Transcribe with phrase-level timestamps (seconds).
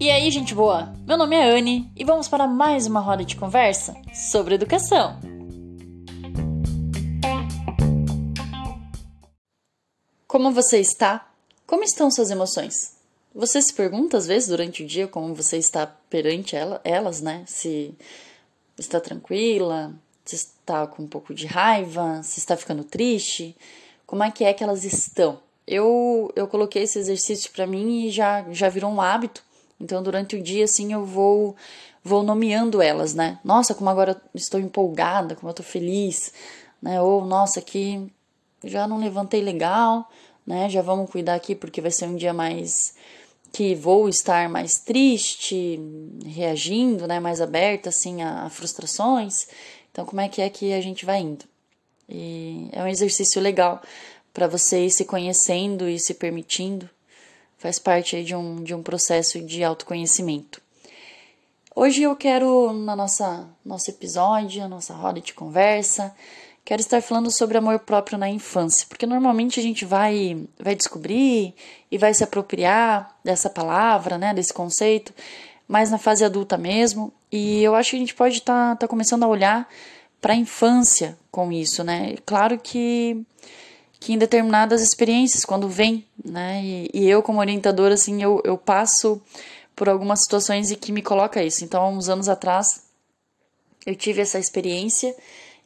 [0.00, 0.92] E aí, gente boa?
[1.06, 5.18] Meu nome é Anne e vamos para mais uma roda de conversa sobre educação.
[10.26, 11.30] Como você está?
[11.66, 12.96] Como estão suas emoções?
[13.34, 17.44] Você se pergunta às vezes durante o dia como você está perante ela, elas, né?
[17.46, 17.94] Se
[18.78, 19.94] está tranquila,
[20.24, 23.56] se está com um pouco de raiva, se está ficando triste,
[24.06, 25.40] como é que é que elas estão?
[25.66, 29.42] Eu eu coloquei esse exercício para mim e já já virou um hábito.
[29.80, 31.56] Então durante o dia assim eu vou
[32.02, 33.38] vou nomeando elas, né?
[33.42, 36.32] Nossa, como agora estou empolgada, como eu estou feliz,
[36.82, 37.00] né?
[37.00, 38.12] Ou nossa, que
[38.62, 40.10] já não levantei legal,
[40.46, 40.68] né?
[40.68, 42.94] Já vamos cuidar aqui porque vai ser um dia mais
[43.54, 45.80] que vou estar mais triste,
[46.26, 49.32] reagindo, né, mais aberta assim a, a frustrações.
[49.92, 51.44] Então, como é que é que a gente vai indo?
[52.08, 53.80] E é um exercício legal
[54.34, 56.90] para você ir se conhecendo e se permitindo.
[57.56, 60.60] Faz parte de um, de um processo de autoconhecimento.
[61.74, 66.14] Hoje eu quero, na nossa nosso episódio, a nossa roda de conversa,
[66.64, 71.54] quero estar falando sobre amor próprio na infância, porque normalmente a gente vai vai descobrir
[71.90, 75.14] e vai se apropriar dessa palavra, né, desse conceito,
[75.66, 77.12] mais na fase adulta mesmo.
[77.30, 79.68] E eu acho que a gente pode estar tá, tá começando a olhar
[80.20, 82.16] para a infância com isso, né?
[82.24, 83.24] Claro que
[84.04, 86.62] que em determinadas experiências, quando vem, né?
[86.62, 89.18] E, e eu como orientadora, assim, eu, eu passo
[89.74, 91.64] por algumas situações e que me coloca isso.
[91.64, 92.66] Então, há uns anos atrás,
[93.86, 95.16] eu tive essa experiência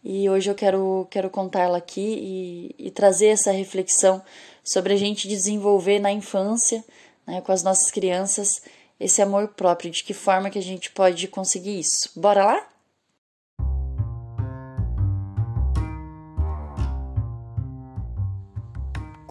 [0.05, 4.23] e hoje eu quero, quero contá-la aqui e, e, trazer essa reflexão
[4.63, 6.85] sobre a gente desenvolver na infância,
[7.27, 8.63] né, com as nossas crianças,
[9.01, 12.09] esse amor próprio, de que forma que a gente pode conseguir isso.
[12.15, 12.69] Bora lá?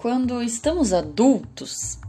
[0.08, 2.00] Quando estamos adultos,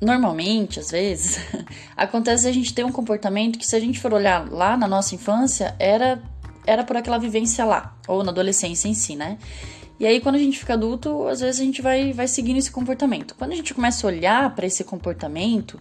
[0.00, 1.40] normalmente, às vezes,
[1.96, 5.16] acontece a gente ter um comportamento que, se a gente for olhar lá na nossa
[5.16, 6.22] infância, era
[6.64, 9.36] era por aquela vivência lá, ou na adolescência em si, né?
[9.98, 12.70] E aí, quando a gente fica adulto, às vezes a gente vai, vai seguindo esse
[12.70, 13.34] comportamento.
[13.34, 15.80] Quando a gente começa a olhar para esse comportamento,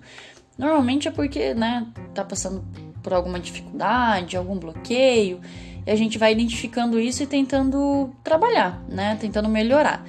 [0.57, 1.85] normalmente é porque, né,
[2.15, 2.65] tá passando
[3.03, 5.39] por alguma dificuldade, algum bloqueio,
[5.85, 10.03] e a gente vai identificando isso e tentando trabalhar, né, tentando melhorar.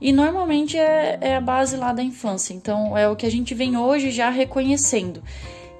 [0.00, 3.54] E normalmente é, é a base lá da infância, então é o que a gente
[3.54, 5.22] vem hoje já reconhecendo.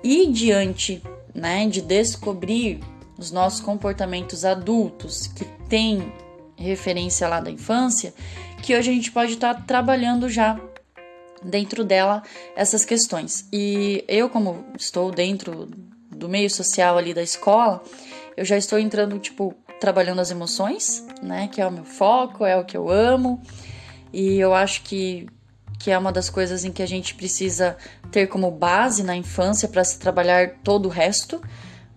[0.03, 1.03] E diante,
[1.35, 2.81] né, de descobrir
[3.19, 6.13] os nossos comportamentos adultos que têm
[6.57, 8.13] referência lá da infância,
[8.63, 10.61] que hoje a gente pode estar tá trabalhando já
[11.43, 12.23] dentro dela
[12.55, 13.47] essas questões.
[13.53, 15.69] E eu, como estou dentro
[16.11, 17.83] do meio social ali da escola,
[18.37, 21.49] eu já estou entrando, tipo, trabalhando as emoções, né?
[21.49, 23.43] Que é o meu foco, é o que eu amo.
[24.13, 25.27] E eu acho que,
[25.79, 27.77] que é uma das coisas em que a gente precisa
[28.11, 31.41] ter como base na infância para se trabalhar todo o resto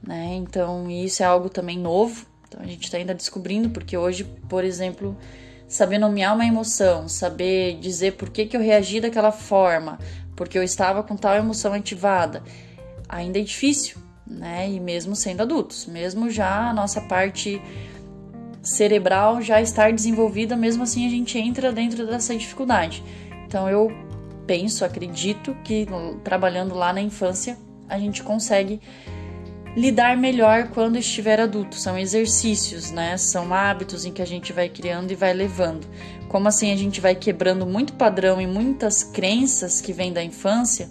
[0.05, 0.35] né?
[0.35, 2.25] Então, isso é algo também novo.
[2.47, 5.17] Então, a gente está ainda descobrindo, porque hoje, por exemplo,
[5.67, 9.97] saber nomear uma emoção, saber dizer por que, que eu reagi daquela forma,
[10.35, 12.43] porque eu estava com tal emoção ativada,
[13.07, 13.97] ainda é difícil,
[14.27, 14.69] né?
[14.69, 17.61] E mesmo sendo adultos, mesmo já a nossa parte
[18.63, 23.03] cerebral já estar desenvolvida, mesmo assim a gente entra dentro dessa dificuldade.
[23.45, 23.91] Então eu
[24.47, 25.85] penso, acredito que
[26.23, 27.57] trabalhando lá na infância
[27.89, 28.79] a gente consegue
[29.75, 31.75] lidar melhor quando estiver adulto.
[31.75, 33.17] São exercícios, né?
[33.17, 35.85] São hábitos em que a gente vai criando e vai levando.
[36.29, 40.89] Como assim a gente vai quebrando muito padrão e muitas crenças que vêm da infância,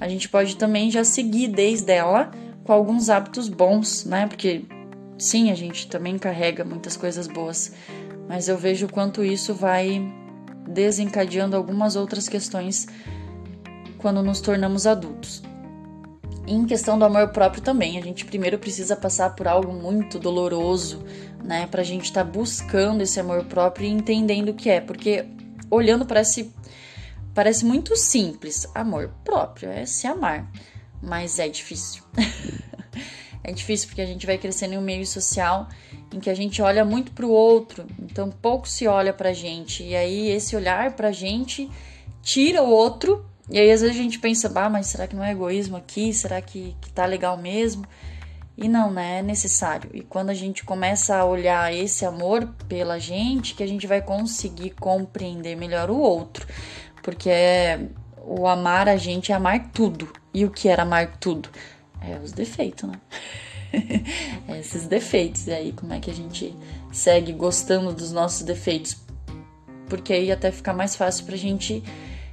[0.00, 2.30] a gente pode também já seguir desde ela
[2.64, 4.26] com alguns hábitos bons, né?
[4.26, 4.64] Porque
[5.20, 7.72] sim, a gente também carrega muitas coisas boas,
[8.28, 10.02] mas eu vejo o quanto isso vai
[10.66, 12.86] desencadeando algumas outras questões
[13.98, 15.42] quando nos tornamos adultos.
[16.46, 20.18] E em questão do amor próprio também, a gente primeiro precisa passar por algo muito
[20.18, 21.04] doloroso,
[21.44, 25.26] né, pra gente estar tá buscando esse amor próprio e entendendo o que é, porque
[25.70, 26.52] olhando parece
[27.32, 30.50] parece muito simples, amor próprio é se amar,
[31.02, 32.02] mas é difícil.
[33.42, 35.68] é difícil porque a gente vai crescendo em um meio social
[36.12, 39.82] em que a gente olha muito para o outro, então pouco se olha pra gente.
[39.82, 41.70] E aí esse olhar pra gente
[42.22, 45.24] tira o outro e aí às vezes a gente pensa, bah, mas será que não
[45.24, 46.12] é egoísmo aqui?
[46.12, 47.84] Será que, que tá legal mesmo?
[48.56, 49.18] E não, né?
[49.18, 49.90] É necessário.
[49.94, 54.02] E quando a gente começa a olhar esse amor pela gente, que a gente vai
[54.02, 56.46] conseguir compreender melhor o outro.
[57.02, 57.88] Porque é,
[58.18, 60.12] o amar a gente é amar tudo.
[60.32, 61.48] E o que era amar tudo?
[62.02, 63.00] É os defeitos, né?
[64.48, 65.46] é esses defeitos.
[65.46, 66.56] E aí, como é que a gente
[66.92, 68.96] segue gostando dos nossos defeitos?
[69.88, 71.82] Porque aí até fica mais fácil pra gente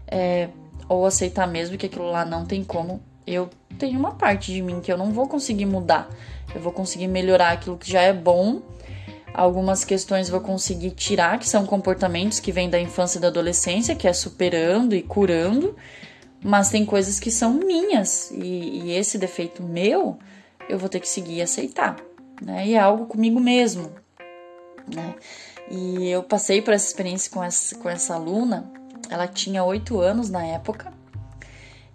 [0.07, 0.49] é,
[0.87, 3.01] ou aceitar mesmo que aquilo lá não tem como.
[3.25, 6.09] Eu tenho uma parte de mim que eu não vou conseguir mudar.
[6.55, 8.61] Eu vou conseguir melhorar aquilo que já é bom.
[9.33, 13.95] Algumas questões vou conseguir tirar, que são comportamentos que vêm da infância e da adolescência,
[13.95, 15.75] que é superando e curando.
[16.47, 18.37] Mas tem coisas que são minhas e,
[18.85, 20.17] e esse defeito meu
[20.69, 21.97] eu vou ter que seguir e aceitar,
[22.41, 22.65] né?
[22.65, 23.91] E é algo comigo mesmo,
[24.87, 25.15] né?
[25.69, 28.71] E eu passei por essa experiência com essa, com essa aluna.
[29.09, 30.93] Ela tinha oito anos na época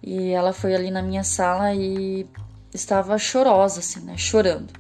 [0.03, 2.29] e ela foi ali na minha sala e
[2.75, 4.19] estava chorosa, assim, né?
[4.19, 4.75] Chorando.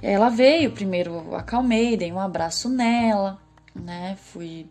[0.00, 3.40] E aí ela veio, primeiro acalmei, dei um abraço nela,
[3.74, 4.16] né?
[4.22, 4.68] Fui.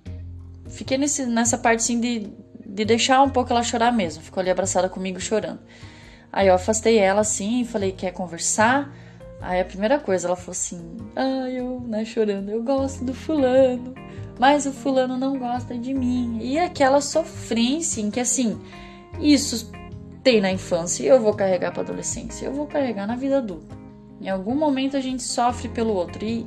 [0.69, 2.46] Fiquei nesse, nessa parte assim de
[2.77, 4.21] de deixar um pouco ela chorar mesmo.
[4.21, 5.59] Ficou ali abraçada comigo chorando.
[6.31, 8.93] Aí eu afastei ela assim e falei: quer conversar?
[9.41, 13.95] Aí a primeira coisa ela falou assim: ah, eu, né, chorando, eu gosto do fulano,
[14.39, 16.37] mas o fulano não gosta de mim.
[16.39, 18.61] E aquela sofrência em que assim,
[19.19, 19.71] isso
[20.21, 23.75] tem na infância e eu vou carregar para adolescência, eu vou carregar na vida adulta.
[24.21, 26.23] Em algum momento a gente sofre pelo outro.
[26.23, 26.45] E,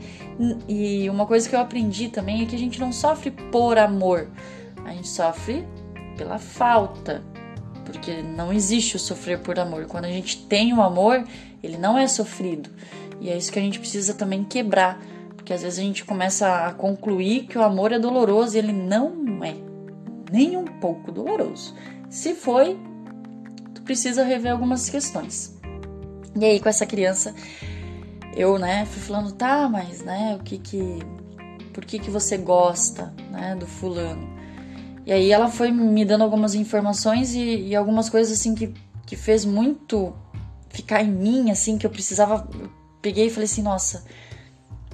[0.69, 4.29] e uma coisa que eu aprendi também é que a gente não sofre por amor,
[4.85, 5.67] a gente sofre
[6.21, 7.23] pela falta,
[7.87, 9.87] porque não existe o sofrer por amor.
[9.87, 11.27] Quando a gente tem o amor,
[11.63, 12.69] ele não é sofrido.
[13.23, 15.01] E é isso que a gente precisa também quebrar,
[15.35, 18.73] porque às vezes a gente começa a concluir que o amor é doloroso e ele
[18.73, 19.55] não é
[20.31, 21.75] nem um pouco doloroso.
[22.11, 22.79] Se foi,
[23.75, 25.59] tu precisa rever algumas questões.
[26.39, 27.35] E aí com essa criança,
[28.37, 30.99] eu, né, fui falando, tá, mas, né, o que que
[31.73, 34.40] por que que você gosta, né, do fulano?
[35.07, 38.73] E aí ela foi me dando algumas informações e, e algumas coisas assim que,
[39.07, 40.15] que fez muito
[40.69, 42.49] ficar em mim, assim, que eu precisava.
[42.59, 42.71] Eu
[43.03, 44.05] peguei e falei assim, nossa,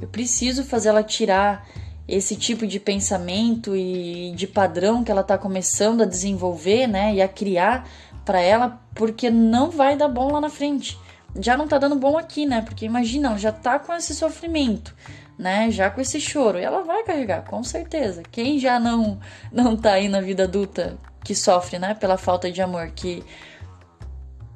[0.00, 1.67] eu preciso fazer ela tirar
[2.08, 7.20] esse tipo de pensamento e de padrão que ela tá começando a desenvolver, né, e
[7.20, 7.88] a criar
[8.25, 10.99] para ela, porque não vai dar bom lá na frente.
[11.38, 12.62] Já não tá dando bom aqui, né?
[12.62, 14.94] Porque imagina, ela já tá com esse sofrimento
[15.38, 15.71] né?
[15.71, 16.59] Já com esse choro.
[16.59, 18.23] E ela vai carregar, com certeza.
[18.31, 19.19] Quem já não
[19.53, 23.25] não tá aí na vida adulta que sofre, né, pela falta de amor, que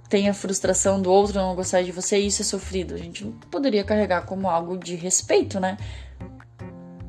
[0.09, 2.94] tem a frustração do outro não gostar de você, isso é sofrido.
[2.94, 5.77] A gente não poderia carregar como algo de respeito, né?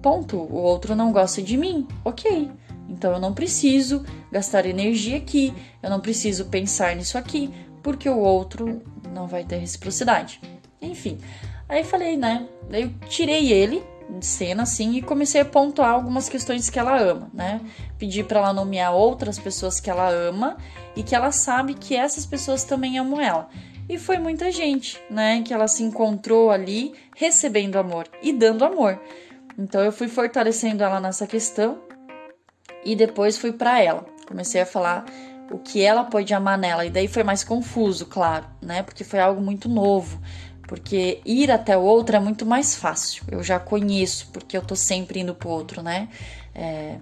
[0.02, 0.38] Ponto.
[0.38, 1.88] O outro não gosta de mim.
[2.04, 2.50] OK.
[2.90, 7.52] Então eu não preciso gastar energia aqui, eu não preciso pensar nisso aqui,
[7.82, 8.82] porque o outro
[9.14, 10.42] não vai ter reciprocidade.
[10.82, 11.18] Enfim,
[11.72, 12.50] Aí falei, né?
[12.70, 17.00] Daí eu tirei ele de cena assim e comecei a pontuar algumas questões que ela
[17.00, 17.62] ama, né?
[17.98, 20.58] Pedi para ela nomear outras pessoas que ela ama
[20.98, 23.48] e que ela sabe que essas pessoas também amam ela.
[23.88, 29.00] E foi muita gente, né, que ela se encontrou ali recebendo amor e dando amor.
[29.58, 31.80] Então eu fui fortalecendo ela nessa questão
[32.84, 34.06] e depois fui para ela.
[34.28, 35.06] Comecei a falar
[35.50, 38.84] o que ela pode amar nela e daí foi mais confuso, claro, né?
[38.84, 40.20] Porque foi algo muito novo
[40.72, 43.26] porque ir até o outro é muito mais fácil.
[43.30, 46.08] Eu já conheço, porque eu tô sempre indo pro outro, né?
[46.56, 46.96] É,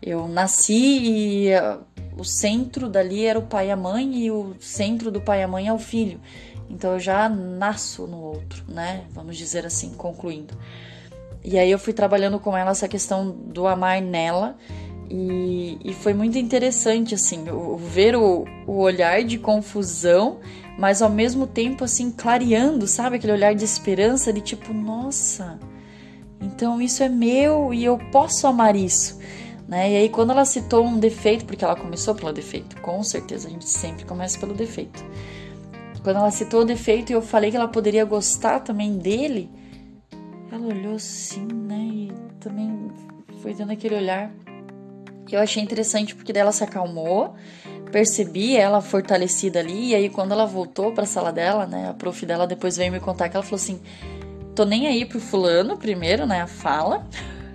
[0.00, 1.80] eu nasci e uh,
[2.16, 5.42] o centro dali era o pai e a mãe, e o centro do pai e
[5.42, 6.20] a mãe é o filho.
[6.70, 9.04] Então eu já nasço no outro, né?
[9.10, 10.56] Vamos dizer assim, concluindo.
[11.42, 14.56] E aí eu fui trabalhando com ela essa questão do amar nela.
[15.10, 20.38] E, e foi muito interessante, assim, o, ver o, o olhar de confusão
[20.80, 23.16] mas ao mesmo tempo assim clareando, sabe?
[23.16, 25.58] Aquele olhar de esperança de tipo, nossa,
[26.40, 29.20] então isso é meu e eu posso amar isso.
[29.68, 29.92] Né?
[29.92, 33.50] E aí, quando ela citou um defeito, porque ela começou pelo defeito, com certeza a
[33.50, 35.04] gente sempre começa pelo defeito.
[36.02, 39.50] Quando ela citou o defeito e eu falei que ela poderia gostar também dele,
[40.50, 41.78] ela olhou assim, né?
[41.78, 42.90] E também
[43.42, 44.32] foi dando aquele olhar.
[45.34, 47.34] Eu achei interessante porque dela se acalmou
[47.90, 51.94] percebi ela fortalecida ali, e aí quando ela voltou para a sala dela, né, a
[51.94, 53.80] prof dela depois veio me contar que ela falou assim:
[54.54, 57.04] "Tô nem aí pro fulano primeiro, né, a fala".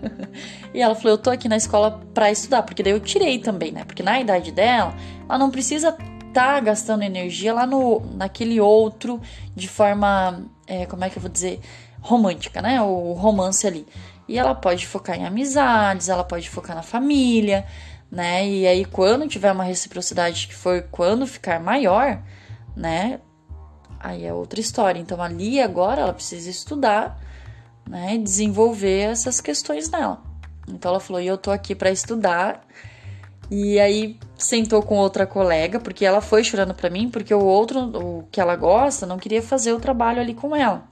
[0.74, 3.72] e ela falou: "Eu tô aqui na escola para estudar", porque daí eu tirei também,
[3.72, 3.84] né?
[3.86, 4.94] Porque na idade dela,
[5.28, 5.98] ela não precisa
[6.34, 9.22] tá gastando energia lá no naquele outro
[9.56, 11.62] de forma, é, como é que eu vou dizer,
[12.02, 12.82] romântica, né?
[12.82, 13.86] O romance ali.
[14.28, 17.66] E ela pode focar em amizades, ela pode focar na família,
[18.12, 18.48] né?
[18.48, 22.22] E aí, quando tiver uma reciprocidade que for quando ficar maior,
[22.76, 23.20] né?
[24.00, 25.00] Aí é outra história.
[25.00, 27.20] Então, ali agora ela precisa estudar,
[27.88, 28.18] né?
[28.18, 30.22] Desenvolver essas questões nela.
[30.68, 32.66] Então, ela falou: e eu tô aqui para estudar.
[33.50, 37.80] E aí sentou com outra colega, porque ela foi chorando para mim, porque o outro,
[37.96, 40.84] o que ela gosta, não queria fazer o trabalho ali com ela.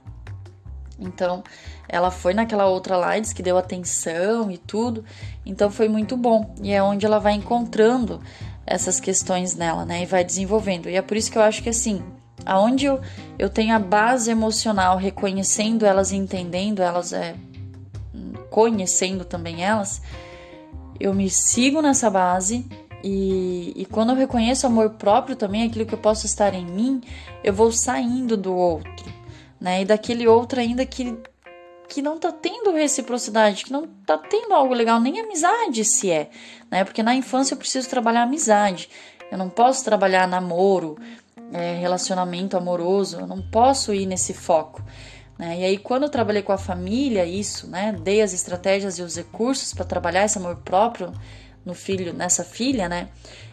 [0.98, 1.42] Então,
[1.88, 5.04] ela foi naquela outra Lides que deu atenção e tudo,
[5.44, 6.54] então foi muito bom.
[6.62, 8.20] E é onde ela vai encontrando
[8.66, 10.02] essas questões nela, né?
[10.02, 10.88] E vai desenvolvendo.
[10.88, 12.02] E é por isso que eu acho que assim,
[12.44, 13.00] aonde eu,
[13.38, 17.34] eu tenho a base emocional, reconhecendo elas e entendendo elas, é,
[18.50, 20.00] conhecendo também elas,
[20.98, 22.66] eu me sigo nessa base
[23.02, 27.02] e, e quando eu reconheço amor próprio também, aquilo que eu posso estar em mim,
[27.42, 29.04] eu vou saindo do outro,
[29.60, 29.82] né?
[29.82, 31.14] E daquele outro ainda que,
[31.88, 36.30] que não tá tendo reciprocidade, que não tá tendo algo legal, nem amizade se é,
[36.70, 36.84] né?
[36.84, 38.88] Porque na infância eu preciso trabalhar amizade.
[39.30, 40.96] Eu não posso trabalhar namoro,
[41.52, 44.82] é, relacionamento amoroso, eu não posso ir nesse foco.
[45.38, 45.60] Né?
[45.60, 47.92] E aí, quando eu trabalhei com a família, isso, né?
[47.92, 51.12] Dei as estratégias e os recursos para trabalhar esse amor próprio,
[51.64, 53.08] no filho, nessa filha, né?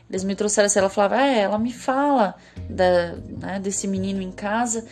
[0.10, 2.36] Eles me trouxeram assim, ela falava, é, ela me fala
[2.70, 4.86] da, né, desse menino em casa,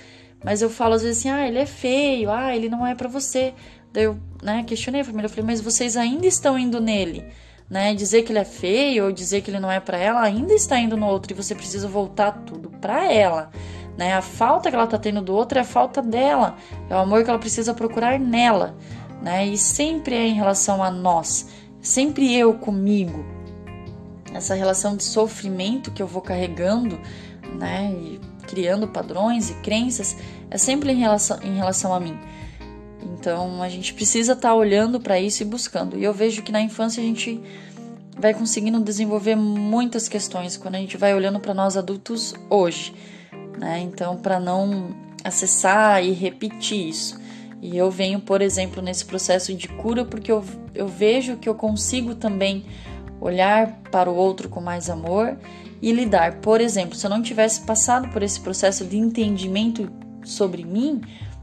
[0.44, 3.08] mas eu falo às vezes assim, ah, ele é feio, ah, ele não é para
[3.08, 3.54] você.
[3.92, 7.26] Daí eu, né, questionei a família, eu falei, mas vocês ainda estão indo nele,
[7.70, 7.94] né?
[7.96, 10.80] Dizer que ele é feio ou dizer que ele não é para ela, ainda está
[10.80, 13.50] indo no outro e você precisa voltar tudo para ela.
[13.98, 14.14] Né?
[14.14, 16.56] A falta que ela tá tendo do outro é a falta dela,
[16.90, 18.78] é o amor que ela precisa procurar nela,
[19.22, 19.46] né?
[19.46, 21.48] E sempre é em relação a nós
[21.82, 23.26] sempre eu comigo.
[24.34, 27.00] Essa relação de sofrimento que eu vou carregando,
[27.56, 30.18] né, e criando padrões e crenças,
[30.50, 32.18] é sempre em relação, em relação a mim.
[33.02, 35.98] Então a gente precisa estar tá olhando para isso e buscando.
[35.98, 37.40] E eu vejo que na infância a gente
[38.18, 42.94] vai conseguindo desenvolver muitas questões quando a gente vai olhando para nós adultos hoje,
[43.58, 43.80] né?
[43.80, 44.90] Então para não
[45.24, 47.20] acessar e repetir isso.
[47.62, 51.56] E eu venho, por exemplo, nesse processo de cura porque eu, eu vejo que eu
[51.56, 52.66] consigo também
[53.20, 55.38] olhar para o outro com mais amor
[55.82, 56.38] e lidar.
[56.38, 59.92] Por exemplo, se eu não tivesse passado por esse processo de entendimento
[60.24, 61.02] sobre mim,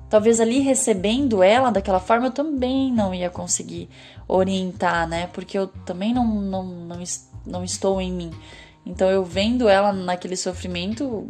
[0.08, 3.88] talvez ali recebendo ela daquela forma eu também não ia conseguir
[4.28, 5.28] orientar, né?
[5.28, 7.02] Porque eu também não, não, não,
[7.46, 8.30] não estou em mim.
[8.84, 11.28] Então eu vendo ela naquele sofrimento,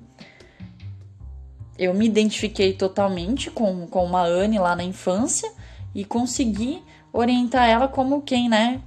[1.78, 5.50] eu me identifiquei totalmente com, com uma Anne lá na infância
[5.94, 8.82] e consegui orientar ela como quem, né?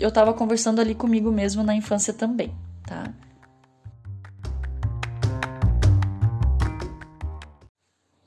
[0.00, 2.54] Eu tava conversando ali comigo mesmo na infância também,
[2.86, 3.12] tá?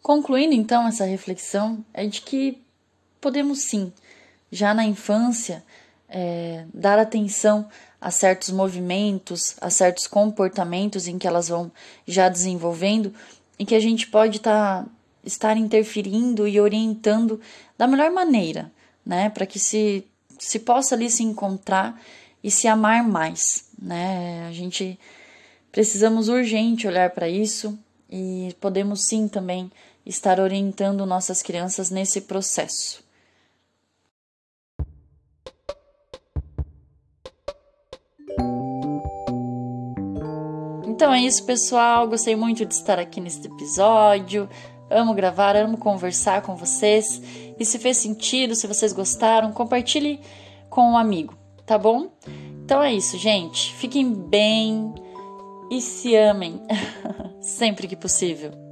[0.02, 2.62] Concluindo então essa reflexão, é de que
[3.22, 3.94] podemos sim,
[4.52, 5.64] já na infância,
[6.10, 7.70] é, dar atenção
[8.02, 11.72] a certos movimentos, a certos comportamentos em que elas vão
[12.06, 13.14] já desenvolvendo
[13.58, 14.86] em que a gente pode tá,
[15.24, 17.40] estar interferindo e orientando
[17.78, 18.72] da melhor maneira,
[19.06, 19.30] né?
[19.30, 20.04] Para que se,
[20.42, 22.02] se possa ali se encontrar
[22.44, 24.48] e se amar mais, né?
[24.48, 25.00] A gente
[25.72, 27.78] precisamos urgente olhar para isso
[28.10, 29.72] e podemos sim também
[30.04, 33.04] estar orientando nossas crianças nesse processo.
[40.88, 42.08] Então é isso, pessoal.
[42.08, 44.50] Gostei muito de estar aqui neste episódio.
[44.92, 47.22] Amo gravar, amo conversar com vocês.
[47.58, 50.20] E se fez sentido, se vocês gostaram, compartilhe
[50.70, 52.12] com um amigo, tá bom?
[52.64, 53.74] Então é isso, gente.
[53.76, 54.94] Fiquem bem
[55.72, 56.62] e se amem
[57.42, 58.71] sempre que possível.